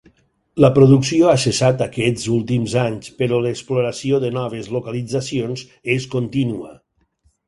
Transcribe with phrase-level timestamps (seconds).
[0.63, 5.63] La producció ha cessat aquests últims anys però l'exploració de noves localitzacions
[5.97, 6.73] és contínua.